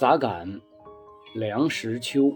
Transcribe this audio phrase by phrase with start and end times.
[0.00, 0.48] 杂感，
[1.34, 2.34] 梁实秋。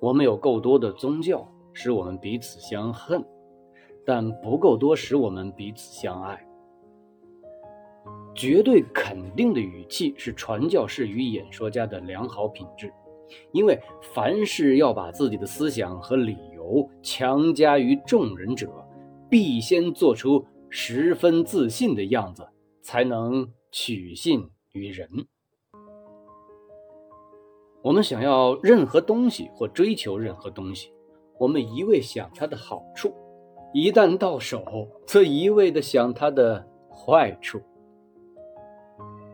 [0.00, 3.24] 我们有够多的宗教，使我们彼此相恨，
[4.04, 6.46] 但不够多使我们彼此相爱。
[8.34, 12.92] 绝对肯定的语气是传教士与演说家的良好品质，
[13.52, 18.68] 因为凡是要把自己的思想和理由强加于众人者，
[19.30, 22.46] 必先做出十分自信的样子，
[22.82, 25.08] 才能取信于人。
[27.86, 30.92] 我们想要任何东西或追求任何东西，
[31.38, 33.14] 我们一味想它的好处，
[33.72, 37.60] 一旦到手，则一味的想它的坏处。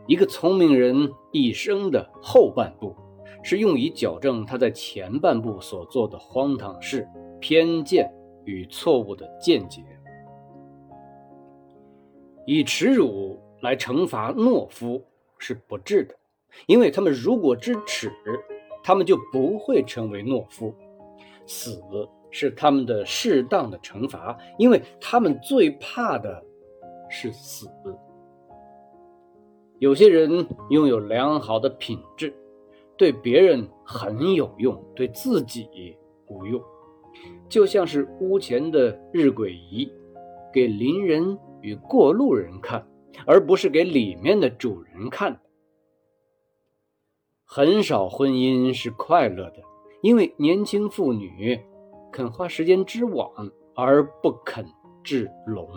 [0.07, 2.95] 一个聪明人一生的后半部，
[3.43, 7.09] 是用以矫正他在前半部所做的荒唐事、
[7.41, 8.13] 偏见
[8.45, 9.83] 与错误的见解。
[12.45, 15.03] 以耻辱来惩罚懦夫
[15.39, 16.15] 是不智的，
[16.67, 18.13] 因为他们如果知耻，
[18.83, 20.75] 他们就不会成为懦夫。
[21.47, 21.83] 死
[22.31, 26.43] 是他们的适当的惩罚，因为他们最怕的
[27.11, 27.69] 是死。
[29.79, 32.33] 有些人拥有良好的品质，
[32.97, 35.97] 对别人很有用，对自己
[36.29, 36.63] 无用，
[37.49, 39.93] 就像是屋前的日晷仪，
[40.53, 42.87] 给邻人与过路人看，
[43.27, 45.41] 而不是给里面的主人看。
[47.55, 49.57] 很少婚姻是快乐的，
[50.01, 51.61] 因为年轻妇女
[52.11, 53.31] 肯花时间织网，
[53.75, 54.65] 而不肯
[55.05, 55.69] 制龙。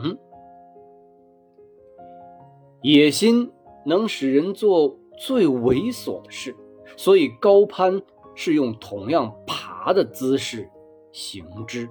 [2.81, 3.51] 野心。
[3.87, 6.55] 能使人做最猥琐的事，
[6.97, 8.01] 所以高攀
[8.33, 10.67] 是用同样爬的姿势
[11.11, 11.87] 行之。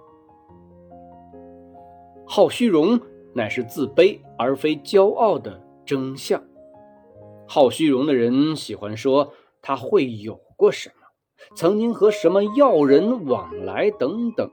[2.27, 3.01] 好虚荣
[3.33, 6.43] 乃是自卑而非骄傲的真相。
[7.47, 9.33] 好虚荣的人喜欢说
[9.67, 10.95] 他会有过什么，
[11.57, 14.51] 曾经和什么要人往来等等，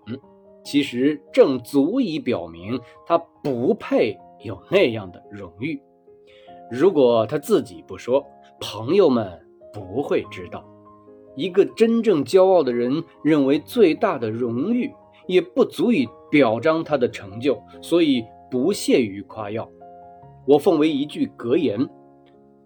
[0.63, 5.81] 其实正足以表明他不配有那样的荣誉。
[6.71, 8.25] 如果他自己不说，
[8.61, 10.65] 朋友们不会知道。
[11.35, 14.93] 一个真正骄傲的人认为，最大的荣誉
[15.27, 19.69] 也不足以表彰他的成就，所以不屑于夸耀。
[20.47, 21.89] 我奉为一句格言：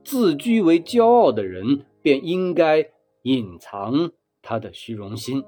[0.04, 2.86] 自居为骄傲的人，便应该
[3.24, 4.12] 隐藏
[4.44, 5.44] 他的虚荣心。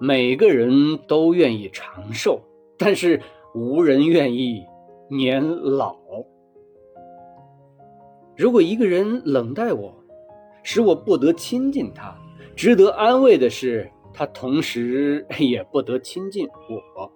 [0.00, 2.40] 每个人都愿意长寿，
[2.76, 3.22] 但是
[3.54, 4.64] 无人愿意。
[5.08, 5.96] 年老，
[8.36, 9.94] 如果一个人冷待我，
[10.64, 12.12] 使我不得亲近他，
[12.56, 16.48] 值得安慰的是，他同时也不得亲近
[16.96, 17.12] 我。